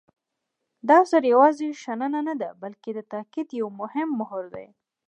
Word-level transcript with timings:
دا 0.87 0.95
اثر 1.03 1.21
یوازې 1.33 1.67
شننه 1.81 2.21
نه 2.29 2.33
دی 2.41 2.51
بلکې 2.63 2.89
د 2.93 2.99
تاکید 3.11 3.47
یو 3.59 3.67
مهم 3.81 4.09
مهر 4.19 4.43
دی. 4.53 4.67